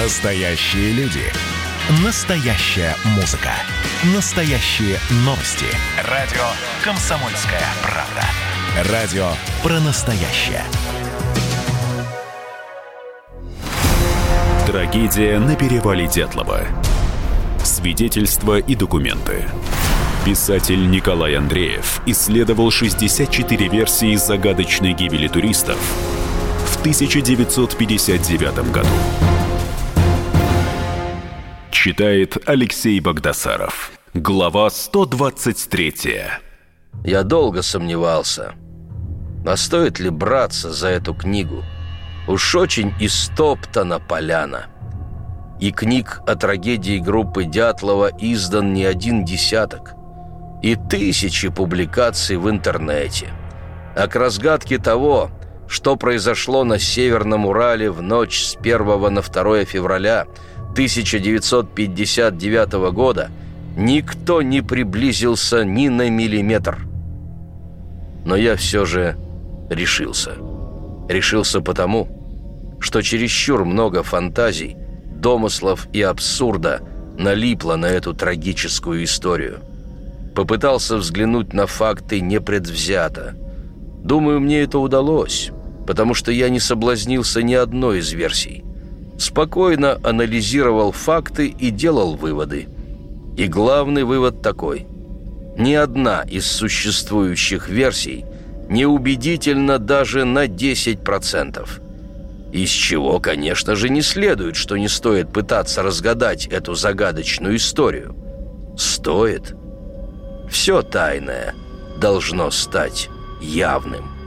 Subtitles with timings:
[0.00, 1.24] Настоящие люди.
[2.04, 3.50] Настоящая музыка.
[4.14, 5.66] Настоящие новости.
[6.08, 6.44] Радио
[6.84, 8.92] «Комсомольская правда».
[8.92, 9.26] Радио
[9.60, 10.62] про настоящее.
[14.68, 16.60] Трагедия на перевале Дятлова.
[17.64, 19.46] Свидетельства и документы.
[20.24, 25.78] Писатель Николай Андреев исследовал 64 версии загадочной гибели туристов
[26.68, 28.88] в 1959 году.
[31.88, 33.92] Читает Алексей Богдасаров.
[34.12, 35.94] Глава 123.
[37.02, 38.52] Я долго сомневался,
[39.46, 41.64] а стоит ли браться за эту книгу.
[42.26, 44.66] Уж очень истоптана поляна.
[45.60, 49.94] И книг о трагедии группы Дятлова издан не один десяток.
[50.62, 53.30] И тысячи публикаций в интернете.
[53.96, 55.30] А к разгадке того,
[55.66, 60.26] что произошло на Северном Урале в ночь с 1 на 2 февраля
[60.78, 63.32] 1959 года,
[63.76, 66.78] никто не приблизился ни на миллиметр.
[68.24, 69.16] Но я все же
[69.70, 70.36] решился.
[71.08, 74.76] Решился потому, что чересчур много фантазий,
[75.10, 76.80] домыслов и абсурда
[77.18, 79.58] налипло на эту трагическую историю.
[80.36, 83.34] Попытался взглянуть на факты непредвзято.
[84.04, 85.50] Думаю, мне это удалось
[85.88, 88.62] потому что я не соблазнился ни одной из версий.
[89.18, 92.68] Спокойно анализировал факты и делал выводы.
[93.36, 94.86] И главный вывод такой.
[95.56, 98.24] Ни одна из существующих версий
[98.68, 101.68] не убедительна даже на 10%.
[102.52, 108.14] Из чего, конечно же, не следует, что не стоит пытаться разгадать эту загадочную историю.
[108.76, 109.56] Стоит.
[110.48, 111.54] Все тайное
[112.00, 114.17] должно стать явным.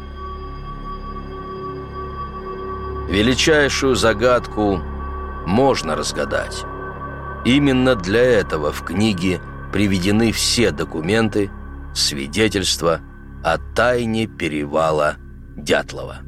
[3.12, 4.82] Величайшую загадку
[5.46, 6.64] можно разгадать.
[7.44, 9.42] Именно для этого в книге
[9.74, 11.52] приведены все документы,
[11.94, 13.02] свидетельства
[13.44, 15.18] о тайне перевала
[15.58, 16.20] Дятлова.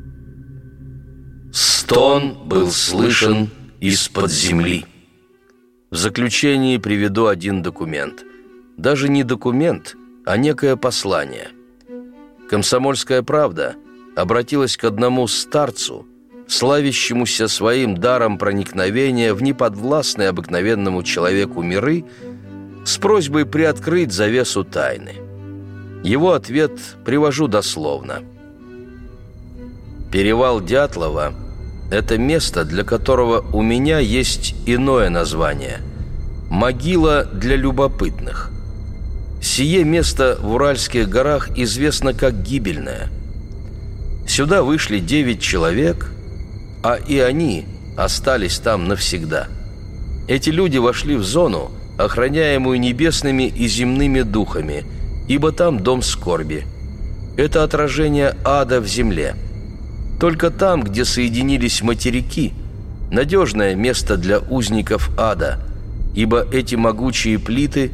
[1.54, 3.50] Стон был слышен
[3.80, 4.86] из-под земли.
[5.90, 8.26] В заключении приведу один документ.
[8.76, 9.96] Даже не документ,
[10.26, 11.48] а некое послание.
[12.50, 13.76] «Комсомольская правда»
[14.18, 16.08] обратилась к одному старцу–
[16.48, 22.06] славящемуся своим даром проникновения в неподвластные обыкновенному человеку миры,
[22.86, 25.14] с просьбой приоткрыть завесу тайны.
[26.04, 26.72] Его ответ
[27.06, 28.24] привожу дословно.
[30.12, 31.34] Перевал Дятлова–
[31.92, 35.80] это место, для которого у меня есть иное название–
[36.50, 38.52] могила для любопытных.
[39.42, 43.10] Сие место в Уральских горах известно как гибельное.
[44.28, 46.12] Сюда вышли девять человек–
[46.84, 49.48] а и они остались там навсегда.
[50.28, 54.86] Эти люди вошли в зону, охраняемую небесными и земными духами,
[55.28, 56.66] ибо там дом скорби.
[57.38, 59.36] Это отражение ада в земле.
[60.20, 62.54] Только там, где соединились материки,
[63.12, 65.60] надежное место для узников ада,
[66.16, 67.92] ибо эти могучие плиты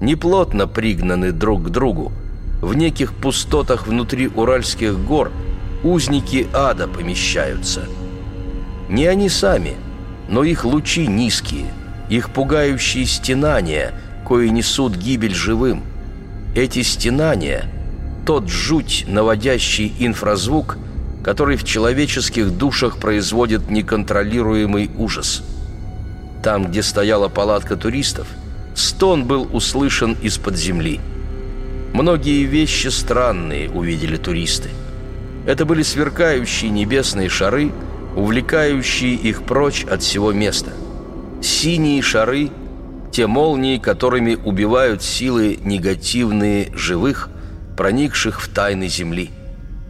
[0.00, 2.12] неплотно пригнаны друг к другу.
[2.62, 5.32] В неких пустотах внутри Уральских гор
[5.82, 7.84] узники ада помещаются–
[8.90, 9.76] не они сами,
[10.28, 11.66] но их лучи низкие,
[12.08, 13.92] их пугающие стенания,
[14.26, 15.84] кои несут гибель живым.
[16.56, 17.66] Эти стенания–
[18.26, 20.76] тот жуть, наводящий инфразвук,
[21.22, 25.42] который в человеческих душах производит неконтролируемый ужас.
[26.42, 28.26] Там, где стояла палатка туристов,
[28.74, 31.00] стон был услышан из-под земли.
[31.92, 34.70] Многие вещи странные увидели туристы.
[35.46, 37.70] Это были сверкающие небесные шары–
[38.16, 40.72] увлекающие их прочь от всего места.
[41.42, 42.50] Синие шары–
[43.12, 47.28] те молнии, которыми убивают силы негативные живых,
[47.76, 49.30] проникших в тайны земли.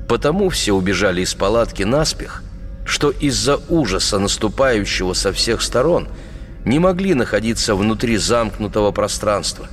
[0.08, 2.42] Потому все убежали из палатки наспех,
[2.86, 6.08] что из-за ужаса, наступающего со всех сторон,
[6.64, 9.68] не могли находиться внутри замкнутого пространства.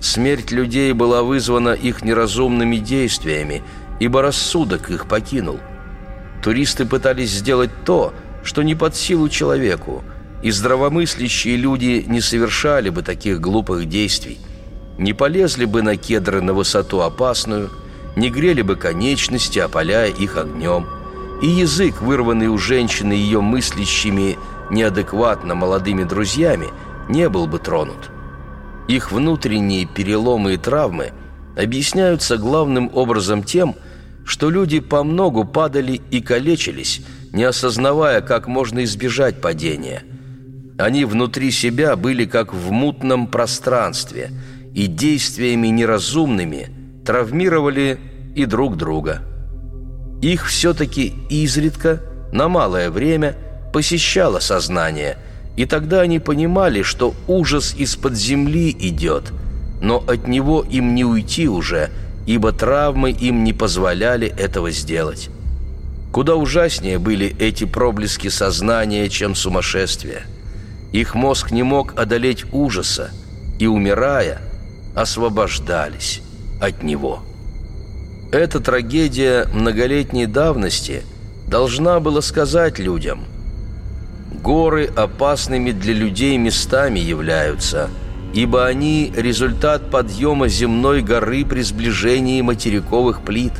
[0.00, 3.62] Смерть людей была вызвана их неразумными действиями,
[3.98, 5.58] ибо рассудок их покинул–
[6.46, 8.14] Туристы пытались сделать то,
[8.44, 10.04] что не под силу человеку,
[10.44, 14.38] и здравомыслящие люди не совершали бы таких глупых действий,
[14.96, 17.70] не полезли бы на кедры на высоту опасную,
[18.14, 20.86] не грели бы конечности, опаляя их огнем,
[21.42, 24.38] и язык, вырванный у женщины ее мыслящими
[24.70, 26.68] неадекватно молодыми друзьями,
[27.08, 28.12] не был бы тронут.
[28.86, 31.10] Их внутренние переломы и травмы
[31.56, 33.85] объясняются главным образом тем, что
[34.50, 37.02] люди по многу падали и калечились,
[37.32, 40.02] не осознавая, как можно избежать падения.
[40.78, 44.30] Они внутри себя были как в мутном пространстве
[44.74, 46.68] и действиями неразумными
[47.06, 47.98] травмировали
[48.34, 49.22] и друг друга.
[50.20, 52.02] Их все-таки изредка,
[52.32, 53.36] на малое время,
[53.72, 55.16] посещало сознание,
[55.56, 59.32] и тогда они понимали, что ужас из-под земли идет,
[59.80, 61.90] но от него им не уйти уже,
[62.26, 65.30] ибо травмы им не позволяли этого сделать.
[66.12, 70.22] Куда ужаснее были эти проблески сознания, чем сумасшествие.
[70.92, 73.10] Их мозг не мог одолеть ужаса,
[73.58, 74.40] и, умирая,
[74.94, 76.22] освобождались
[76.60, 77.20] от него.
[78.32, 81.04] Эта трагедия многолетней давности
[81.46, 83.24] должна была сказать людям
[84.42, 87.88] «Горы опасными для людей местами являются,
[88.36, 93.54] ибо они– результат подъема земной горы при сближении материковых плит.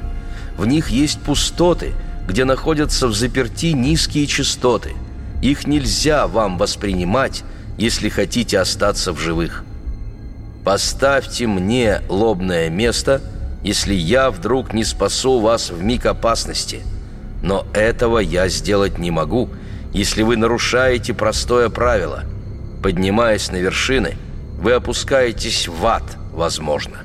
[0.58, 1.94] В них есть пустоты,
[2.28, 4.92] где находятся в заперти низкие частоты.
[5.40, 7.42] Их нельзя вам воспринимать,
[7.78, 9.64] если хотите остаться в живых.
[10.62, 13.22] Поставьте мне лобное место,
[13.62, 16.82] если я вдруг не спасу вас в миг опасности.
[17.42, 19.48] Но этого я сделать не могу,
[19.94, 22.24] если вы нарушаете простое правило.
[22.82, 24.18] Поднимаясь на вершины,
[24.66, 26.02] вы опускаетесь в ад,
[26.32, 27.04] возможно.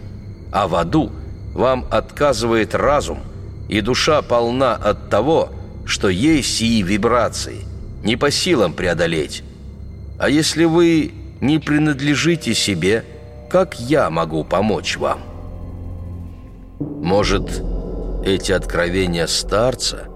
[0.52, 1.12] А в аду
[1.54, 3.20] вам отказывает разум,
[3.70, 5.50] и душа полна от того,
[5.86, 7.62] что ей сии вибрации
[8.04, 9.44] не по силам преодолеть.
[10.18, 13.06] А если вы не принадлежите себе–
[13.52, 15.20] как я могу помочь вам?
[16.80, 17.62] Может,
[18.24, 20.08] эти откровения старца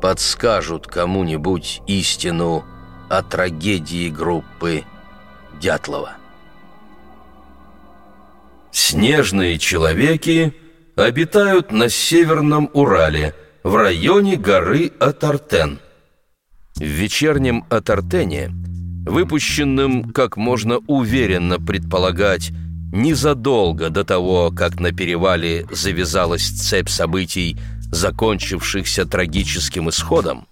[0.00, 2.64] подскажут кому-нибудь истину
[3.08, 4.84] о трагедии группы
[5.60, 6.21] Дятлова?
[8.92, 10.52] Снежные человеки
[10.96, 13.34] обитают на Северном Урале,
[13.64, 15.78] в районе горы Атартен.
[16.76, 18.50] В вечернем Атартене,
[19.06, 22.50] выпущенным, как можно уверенно предполагать,
[22.92, 27.56] незадолго до того, как на перевале завязалась цепь событий,
[27.90, 30.46] закончившихся трагическим исходом,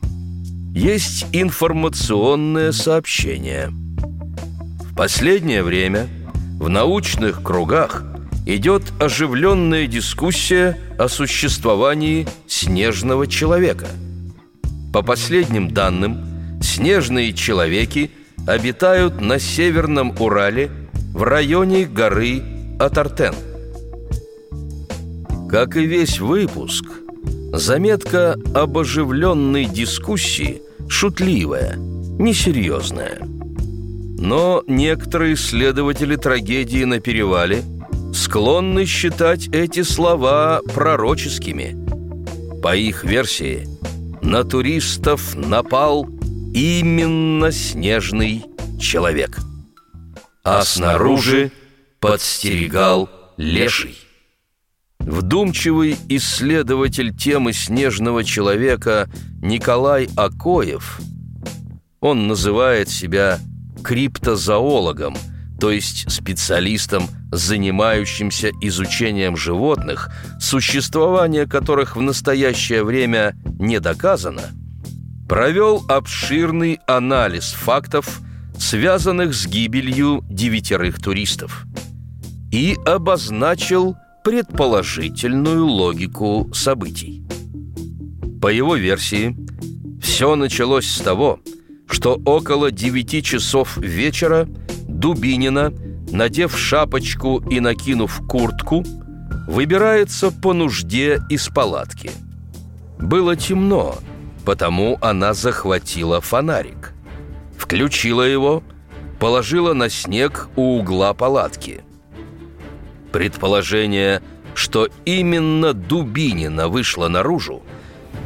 [0.75, 3.69] есть информационное сообщение.
[3.69, 6.09] В последнее время
[6.59, 8.10] в научных кругах
[8.57, 13.89] идет оживленная дискуссия о существовании снежного человека.
[14.93, 18.11] По последним данным, снежные человеки
[18.47, 20.71] обитают на Северном Урале–
[21.13, 22.43] в районе горы
[22.79, 23.35] Атартен.
[25.49, 26.85] Как и весь выпуск,
[27.53, 33.19] заметка об оживленной дискуссии шутливая, несерьезная.
[34.19, 37.63] Но некоторые исследователи трагедии на перевале
[38.13, 41.77] склонны считать эти слова пророческими.
[42.63, 43.69] По их версии,
[44.23, 46.07] на туристов напал
[46.53, 48.45] именно снежный
[48.79, 49.39] человек–
[50.43, 51.53] а снаружи
[52.01, 53.97] подстерегал леший.
[54.99, 59.09] Вдумчивый исследователь темы снежного человека
[59.43, 61.01] Николай Акоев,
[62.01, 63.39] он называет себя
[63.83, 65.17] криптозоологом,
[65.61, 70.11] то есть специалистом, занимающимся изучением животных,
[70.41, 74.51] существование которых в настоящее время не доказано,
[75.29, 78.21] провел обширный анализ фактов–
[78.61, 81.65] связанных с гибелью девятерых туристов,
[82.53, 87.25] и обозначил предположительную логику событий.
[88.41, 89.35] По его версии,
[90.03, 91.41] все началось с того,
[91.89, 94.47] что около девяти часов вечера
[95.01, 95.73] Дубинина,
[96.11, 98.85] надев шапочку и накинув куртку,
[99.49, 102.11] выбирается по нужде из палатки.
[102.99, 103.97] Было темно,
[104.45, 106.95] потому она захватила фонарик–
[107.71, 108.65] включила его,
[109.21, 111.85] положила на снег у угла палатки.
[113.13, 114.23] Предположение,
[114.55, 117.63] что именно Дубинина вышла наружу,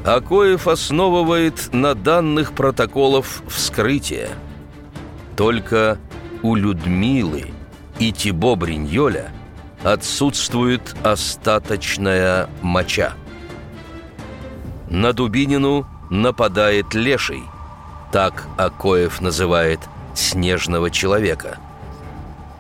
[0.03, 4.31] Акоев основывает на данных протоколов вскрытия.
[5.37, 5.99] Только
[6.45, 7.47] у Людмилы
[7.99, 9.33] и Тибо Бриньоля
[9.83, 13.15] отсутствует остаточная моча.
[14.91, 17.43] На Дубинину нападает леший,
[18.13, 19.81] так Акоев называет
[20.15, 21.57] «снежного человека».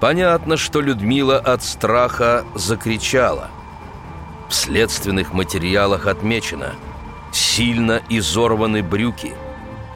[0.00, 3.50] Понятно, что Людмила от страха закричала.
[4.48, 6.72] В следственных материалах отмечено
[7.32, 9.34] «сильно изорваны брюки»,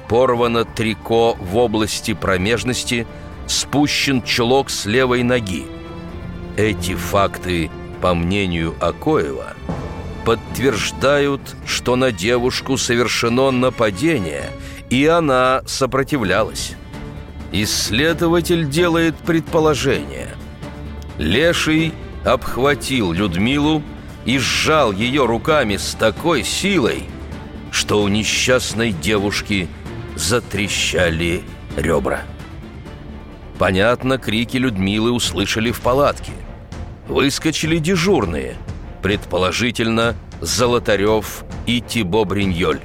[0.09, 3.07] порвано трико в области промежности,
[3.49, 5.67] спущен чулок с левой ноги.
[6.57, 9.55] Эти факты, по мнению Акоева,
[10.25, 14.51] подтверждают, что на девушку совершено нападение–
[14.91, 16.75] и она сопротивлялась.
[17.51, 20.29] исследователь делает предположение.
[21.17, 23.83] Леший обхватил Людмилу
[24.27, 27.05] и сжал ее руками с такой силой,
[27.71, 29.69] что у несчастной девушки
[30.15, 31.43] затрещали
[31.77, 32.21] ребра.
[33.59, 36.33] Понятно, крики Людмилы услышали в палатке.
[37.09, 38.57] Выскочили дежурные,
[39.03, 42.81] предположительно, Золотарев и Тибо Бриньоль.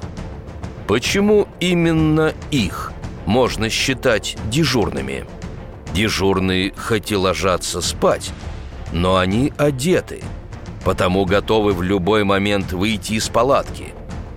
[0.88, 2.92] Почему именно их
[3.28, 5.26] можно считать дежурными?
[5.94, 8.32] Дежурные хоть и ложатся спать,
[8.92, 10.24] но они одеты,
[10.84, 13.94] потому готовы в любой момент выйти из палатки,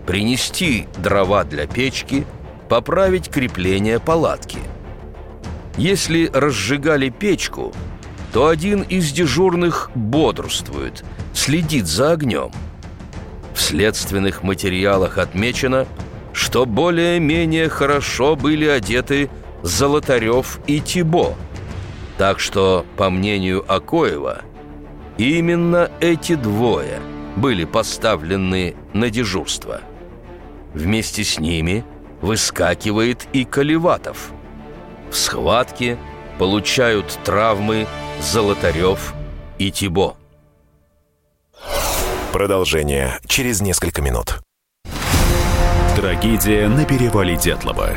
[0.07, 2.27] принести дрова для печки,
[2.69, 4.59] поправить крепление палатки–
[5.77, 7.73] если разжигали печку,
[8.33, 12.51] то один из дежурных бодрствует, следит за огнем.
[13.55, 15.87] В следственных материалах отмечено,
[16.33, 19.31] что более-менее хорошо были одеты
[19.63, 21.35] Золотарев и Тибо.
[22.19, 24.43] Так что, по мнению Акоева,
[25.19, 27.01] именно эти двое
[27.37, 29.81] были поставлены на дежурство.
[30.75, 31.85] Вместе с ними
[32.21, 34.31] выскакивает и Колеватов–
[35.11, 35.99] в схватке
[36.39, 37.87] получают травмы
[38.21, 39.15] Золотарев
[39.59, 40.17] и Тибо.
[42.33, 44.41] Продолжение через несколько минут.
[45.97, 47.93] Трагедия на перевале Дятлова.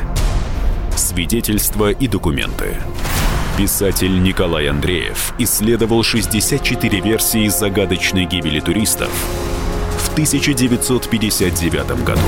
[0.95, 2.77] Свидетельства и документы.
[3.57, 9.09] Писатель Николай Андреев исследовал 64 версии загадочной гибели туристов
[9.97, 12.21] в 1959 году.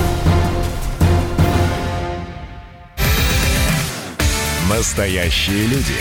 [4.77, 5.97] Настоящие люди.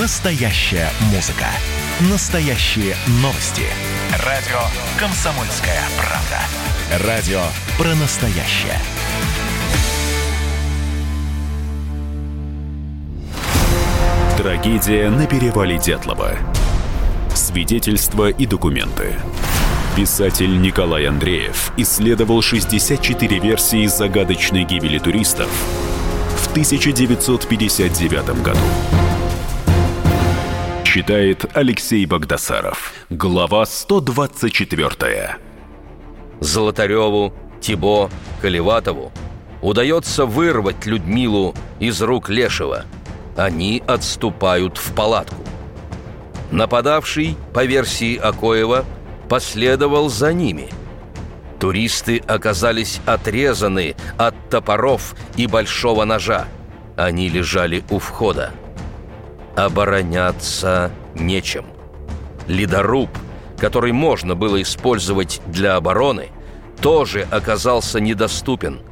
[0.00, 1.46] Настоящая музыка.
[2.10, 3.62] Настоящие новости.
[4.26, 4.58] Радио
[4.98, 7.06] «Комсомольская правда».
[7.06, 7.40] Радио
[7.78, 8.80] про настоящее.
[14.38, 16.32] Трагедия на перевале Дятлова.
[17.32, 19.14] Свидетельства и документы.
[19.94, 25.48] Писатель Николай Андреев исследовал 64 версии загадочной гибели туристов–
[26.54, 28.60] 1959 году.
[30.84, 32.92] Читает Алексей Богдасаров.
[33.10, 35.36] Глава 124.
[36.38, 38.08] Золотареву, Тибо,
[38.40, 39.10] Колеватову
[39.62, 42.84] удается вырвать Людмилу из рук Лешего.
[43.36, 45.42] Они отступают в палатку.
[46.52, 48.84] Нападавший, по версии Акоева,
[49.28, 50.68] последовал за ними–
[51.64, 56.44] Туристы оказались отрезаны от топоров и большого ножа.
[56.94, 58.50] Они лежали у входа.
[59.56, 61.64] Обороняться нечем.
[62.48, 63.08] Ледоруб,
[63.56, 66.28] который можно было использовать для обороны,
[66.82, 68.82] тоже оказался недоступен.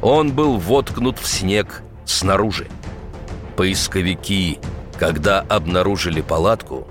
[0.00, 2.68] Он был воткнут в снег снаружи.
[3.56, 4.60] Поисковики,
[5.00, 6.86] когда обнаружили палатку,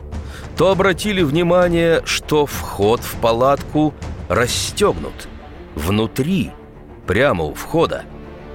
[0.58, 3.93] то обратили внимание, что вход в палатку
[4.27, 5.28] расстегнут.
[5.79, 6.51] Внутри,
[7.07, 8.03] прямо у входа,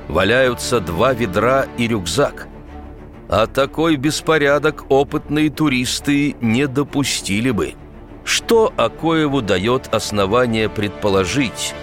[0.08, 2.48] валяются два ведра и рюкзак.
[3.30, 7.74] А такой беспорядок опытные туристы не допустили бы.
[8.24, 11.74] Что Акоеву дает основание предположить?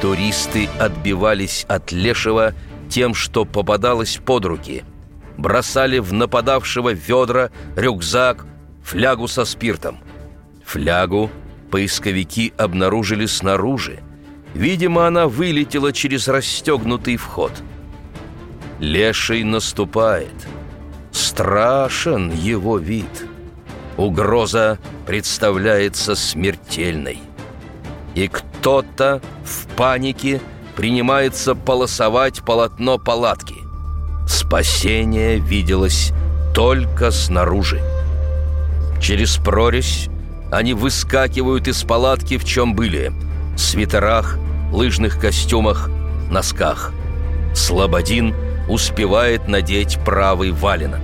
[0.00, 2.54] Туристы отбивались от Лешего
[2.88, 4.84] тем, что попадалось под руки.
[5.36, 8.46] Бросали в нападавшего ведра, рюкзак,
[8.82, 9.98] флягу со спиртом.
[10.64, 11.30] Флягу
[11.70, 14.00] поисковики обнаружили снаружи.
[14.54, 17.52] Видимо, она вылетела через расстегнутый вход.
[18.78, 20.34] Леший наступает.
[21.12, 23.26] Страшен его вид.
[23.96, 27.18] Угроза представляется смертельной.
[28.14, 30.40] И кто-то в панике
[30.76, 33.56] принимается полосовать полотно палатки.
[34.28, 36.12] Спасение виделось
[36.54, 37.80] только снаружи.
[39.00, 40.08] Через прорезь
[40.50, 43.12] они выскакивают из палатки в чем были–
[43.58, 44.38] свитерах,
[44.72, 45.88] лыжных костюмах,
[46.30, 46.92] носках.
[47.54, 48.34] Слободин
[48.68, 51.00] успевает надеть правый валенок.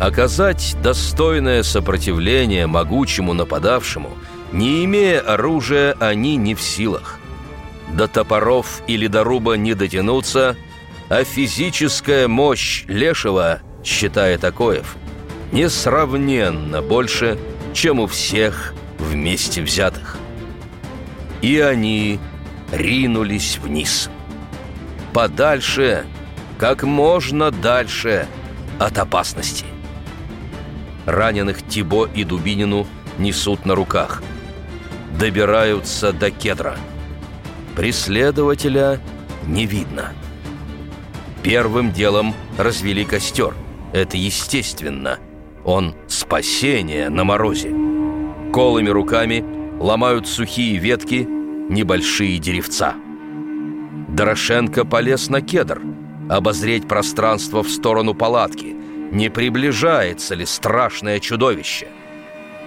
[0.00, 4.10] Оказать достойное сопротивление могучему нападавшему,
[4.52, 7.18] не имея оружия, они не в силах.
[7.94, 10.56] До топоров или до руба не дотянуться,
[11.08, 14.96] а физическая мощь Лешего, считает Акоев,
[15.52, 17.38] несравненно больше–
[17.72, 20.16] чем у всех вместе взятых.
[21.42, 22.18] И они
[22.72, 24.10] ринулись вниз.
[25.12, 26.04] Подальше,
[26.58, 28.26] как можно дальше
[28.78, 29.64] от опасности.
[31.06, 32.86] Раненых Тибо и Дубинину
[33.18, 34.22] несут на руках.
[35.18, 36.76] Добираются до кедра.
[37.74, 39.00] Преследователя
[39.46, 40.12] не видно.
[41.42, 43.54] Первым делом развели костер.
[43.92, 45.18] Это естественно.
[45.64, 47.74] Он спасение на морозе.
[48.52, 49.44] Колыми руками
[49.80, 52.94] ломают сухие ветки, небольшие деревца.
[54.08, 55.80] Дорошенко полез на кедр,
[56.28, 58.76] обозреть пространство в сторону палатки.
[59.10, 61.88] Не приближается ли страшное чудовище?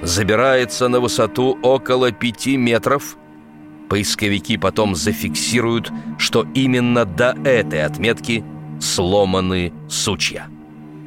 [0.01, 3.15] Забирается на высоту около пяти метров.
[3.89, 8.43] Поисковики потом зафиксируют, что именно до этой отметки
[8.81, 10.47] сломаны сучья.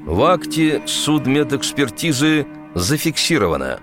[0.06, 3.80] В акте судмедэкспертизы зафиксировано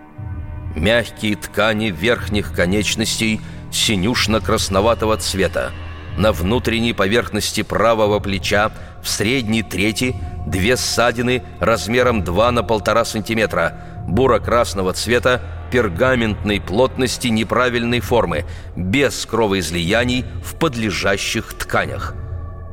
[0.75, 5.71] Мягкие ткани верхних конечностей синюшно-красноватого цвета
[6.17, 10.15] На внутренней поверхности правого плеча в средней трети
[10.47, 20.25] две ссадины размером 2 на полтора сантиметра Буро-красного цвета пергаментной плотности неправильной формы без кровоизлияний
[20.43, 22.13] в подлежащих тканях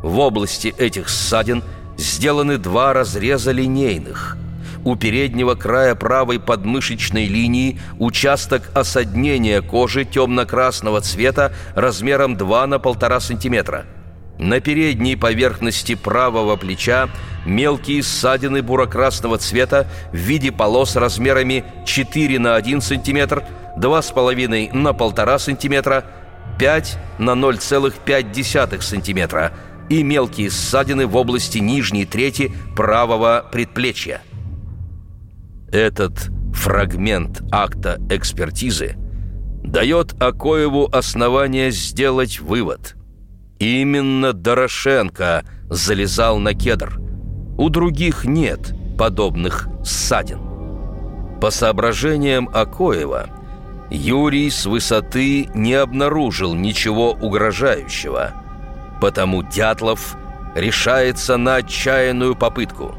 [0.02, 1.62] В области этих ссадин–
[2.00, 4.37] сделаны два разреза линейных.
[4.85, 13.21] У переднего края правой подмышечной линии участок осаднения кожи темно-красного цвета размером 2 на 1,5
[13.21, 13.85] сантиметра.
[14.39, 17.11] На передней поверхности правого плеча
[17.45, 23.45] мелкие ссадины буро-красного цвета в виде полос размерами 4 на 1 сантиметр,
[23.77, 26.05] 2,5 на 1,5 сантиметра,
[26.59, 29.53] 5 на 0,5 сантиметра–
[29.91, 34.23] и мелкие ссадины в области нижней трети правого предплечья.
[35.73, 38.97] Этот фрагмент акта экспертизы
[39.62, 42.97] дает Акоеву основание сделать вывод.
[43.59, 47.00] Именно Дорошенко залезал на кедр.
[47.59, 50.41] У других нет подобных ссадин.
[51.41, 53.29] По соображениям Акоева,
[53.91, 58.33] Юрий с высоты не обнаружил ничего угрожающего–
[59.00, 60.17] Потому Дятлов
[60.55, 62.95] решается на отчаянную попытку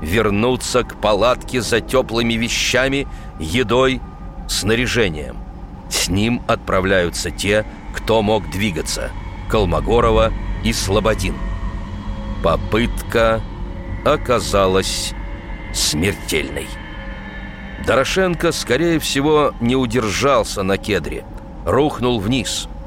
[0.00, 3.06] вернуться к палатке за теплыми вещами,
[3.38, 4.00] едой,
[4.48, 5.36] снаряжением.
[5.88, 9.10] С ним отправляются те, кто мог двигаться–
[9.50, 10.32] Колмогорова
[10.62, 11.34] и Слободин.
[12.42, 13.40] Попытка
[14.04, 15.12] оказалась
[15.74, 16.66] смертельной.
[17.86, 21.24] Дорошенко, скорее всего, не удержался на кедре,
[21.64, 22.68] рухнул вниз–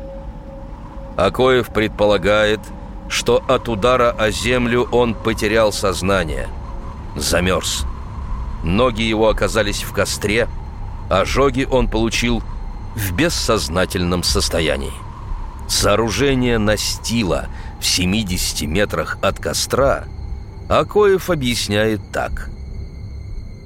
[1.15, 2.59] Акоев предполагает,
[3.07, 6.47] что от удара о землю он потерял сознание.
[7.15, 7.85] Замерз.
[8.63, 10.47] Ноги его оказались в костре,
[11.09, 12.41] ожоги он получил
[12.95, 14.93] в бессознательном состоянии.
[15.67, 17.47] Сооружение настила
[17.79, 20.05] в 70 метрах от костра
[20.69, 22.49] Акоев объясняет так.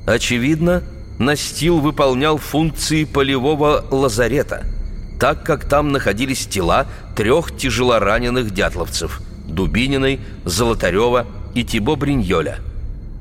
[0.05, 0.83] Очевидно,
[1.19, 4.65] настил выполнял функции полевого лазарета–
[5.19, 12.59] так как там находились тела трех тяжелораненых дятловцев– Дубининой, Золотарева и Тибо Бриньоля,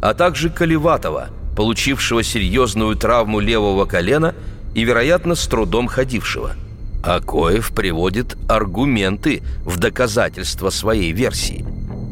[0.00, 4.34] а также Колеватова, получившего серьезную травму левого колена
[4.74, 6.52] и, вероятно, с трудом ходившего.
[7.02, 11.64] Акоев приводит аргументы в доказательство своей версии.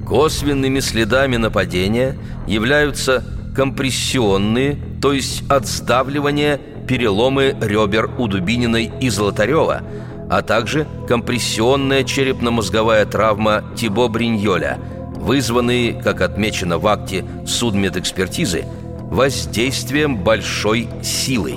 [0.06, 2.16] Косвенными следами нападения
[2.46, 3.24] являются
[3.56, 9.82] компрессионные, то есть от сдавливания переломы ребер у Дубининой и Золотарева,
[10.30, 14.78] а также компрессионная черепно-мозговая травма Тибо Бриньоля,
[15.24, 18.64] вызванные, как отмечено в акте судмедэкспертизы,
[19.10, 21.56] воздействием большой силы.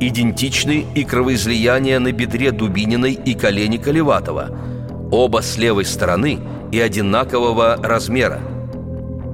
[0.00, 4.50] Идентичны и кровоизлияния на бедре Дубининой и колене Колеватова,
[5.10, 6.40] оба с левой стороны
[6.72, 8.40] и одинакового размера.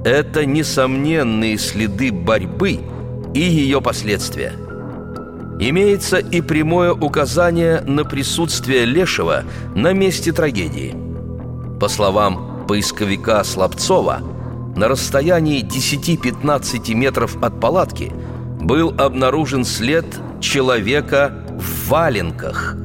[0.05, 2.79] Это несомненные следы борьбы
[3.33, 4.53] и ее последствия–
[5.59, 10.95] Имеется и прямое указание на присутствие Лешего на месте трагедии.
[11.79, 14.21] По словам поисковика Слабцова,
[14.75, 18.11] на расстоянии 10-15 метров от палатки
[18.59, 20.05] был обнаружен след
[20.39, 22.75] человека в валенках.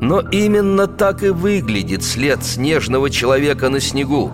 [0.00, 4.30] Но именно так и выглядит след снежного человека на снегу.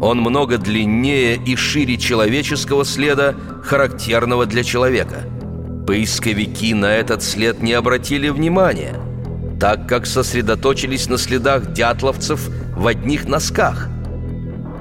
[0.00, 5.24] Он много длиннее и шире человеческого следа, характерного для человека–
[5.86, 8.94] Поисковики на этот след не обратили внимания,
[9.58, 13.88] так как сосредоточились на следах дятловцев в одних носках.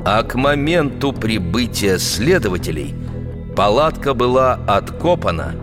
[0.04, 2.96] А к моменту прибытия следователей
[3.56, 5.56] палатка была откопана,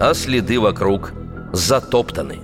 [0.00, 1.12] а следы вокруг
[1.52, 2.38] затоптаны.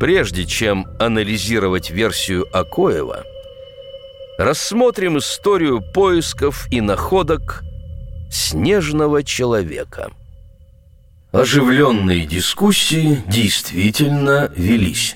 [0.00, 3.24] Прежде чем анализировать версию Акоева,
[4.38, 7.62] рассмотрим историю поисков и находок
[8.30, 10.10] снежного человека–
[11.30, 15.14] Оживленные дискуссии действительно велись.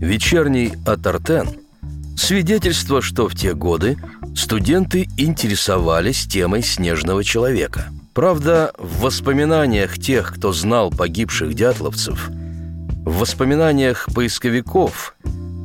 [0.00, 1.48] Вечерний Атартен–
[2.20, 3.96] свидетельство, что в те годы
[4.34, 7.88] студенты интересовались темой снежного человека.
[8.14, 15.14] Правда, в воспоминаниях тех, кто знал погибших дятловцев, в воспоминаниях поисковиков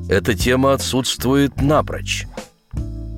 [0.10, 2.28] эта тема отсутствует напрочь.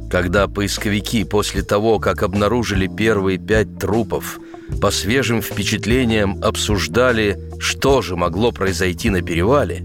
[0.09, 4.39] Когда поисковики после того, как обнаружили первые пять трупов,
[4.81, 9.83] по свежим впечатлениям обсуждали, что же могло произойти на перевале,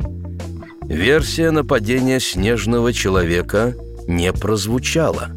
[0.91, 3.77] версия нападения снежного человека
[4.09, 5.29] не прозвучала.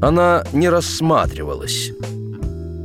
[0.00, 1.92] Она не рассматривалась.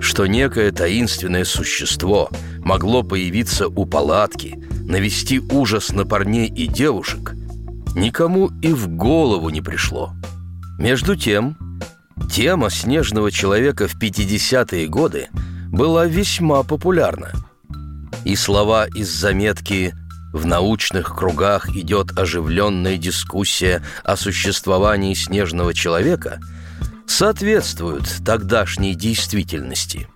[0.02, 7.34] Что некое таинственное существо могло появиться у палатки, навести ужас на парней и девушек,
[7.96, 10.12] никому и в голову не пришло.
[10.78, 11.58] Между тем,
[12.32, 15.30] тема снежного человека в 50-е годы
[15.72, 17.32] была весьма популярна.
[18.26, 19.94] И слова из заметки
[20.34, 26.40] «В научных кругах идет оживленная дискуссия о существовании снежного человека»
[27.10, 30.08] соответствуют тогдашней действительности.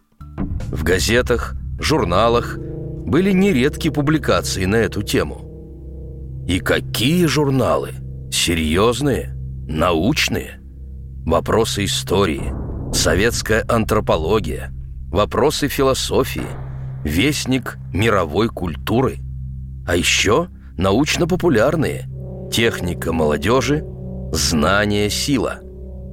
[0.71, 6.45] В газетах, журналах были нередки публикации на эту тему.
[6.47, 7.91] И какие журналы?
[8.31, 9.33] Серьезные,
[9.67, 10.59] научные.
[11.25, 12.53] Вопросы истории,
[12.93, 14.71] советская антропология,
[15.09, 16.47] вопросы философии,
[17.03, 19.19] вестник мировой культуры.
[19.85, 22.07] А еще научно-популярные,
[22.51, 23.83] техника молодежи,
[24.31, 25.59] знание сила,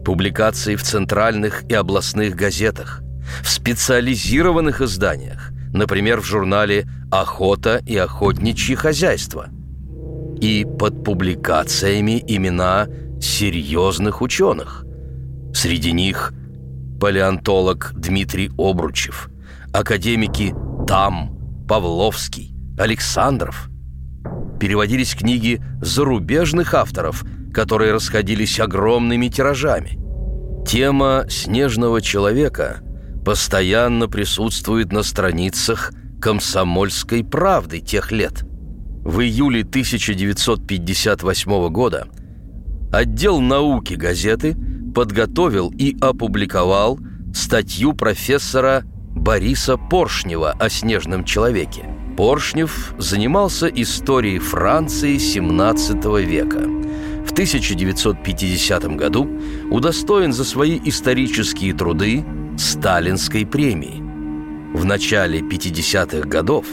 [0.05, 3.03] публикации в центральных и областных газетах,
[3.43, 9.49] в специализированных изданиях, например, в журнале «Охота и охотничье хозяйство».
[10.41, 12.89] И под публикациями имена
[13.21, 14.85] серьезных ученых.
[15.55, 16.33] Среди них
[16.99, 19.29] палеонтолог Дмитрий Обручев,
[19.73, 20.55] академики
[20.87, 23.69] Там, Павловский, Александров.
[24.59, 29.99] Переводились книги зарубежных авторов, которые расходились огромными тиражами.
[30.67, 32.81] Тема «Снежного человека»
[33.25, 38.45] постоянно присутствует на страницах «Комсомольской правды» тех лет.
[39.03, 42.07] В июле 1958 года
[42.93, 44.55] отдел науки газеты
[44.95, 47.01] подготовил и опубликовал
[47.35, 51.89] статью профессора Бориса Поршнева о снежном человеке.
[52.21, 56.59] Поршнев занимался историей Франции XVII века.
[57.25, 59.27] В 1950 году
[59.71, 62.23] удостоен за свои исторические труды
[62.59, 64.03] Сталинской премии.
[64.77, 66.67] В начале 50-х годов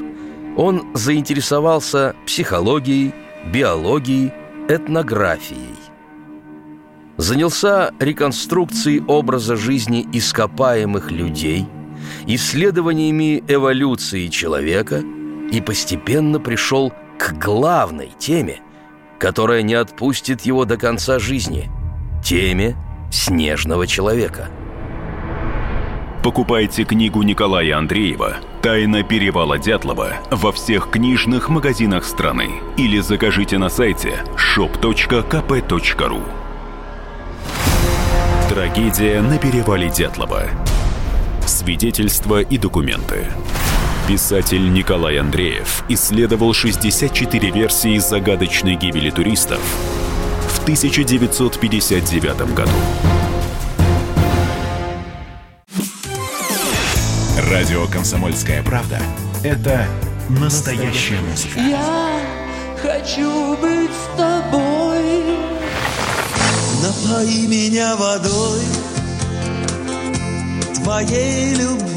[0.58, 3.14] он заинтересовался психологией,
[3.50, 4.34] биологией,
[4.68, 5.78] этнографией.
[7.16, 11.66] Занялся реконструкцией образа жизни ископаемых людей,
[12.26, 15.04] исследованиями эволюции человека
[15.52, 18.62] и постепенно пришел к главной теме,
[19.20, 21.70] которая не отпустит его до конца жизни–
[22.24, 22.76] теме
[23.12, 24.50] снежного человека–
[26.28, 33.70] Покупайте книгу Николая Андреева «Тайна перевала Дятлова» во всех книжных магазинах страны или закажите на
[33.70, 36.22] сайте shop.kp.ru
[38.50, 40.44] Трагедия на перевале Дятлова.
[41.46, 43.28] Свидетельства и документы
[44.08, 49.60] Писатель Николай Андреев исследовал 64 версии загадочной гибели туристов
[50.48, 52.72] в 1959 году.
[57.52, 59.02] Радио «Комсомольская правда»—
[59.44, 59.86] это
[60.30, 61.60] настоящая музыка.
[61.60, 62.22] Я
[62.82, 65.36] хочу быть с тобой.
[66.82, 68.62] Напои меня водой
[70.76, 71.97] твоей любви.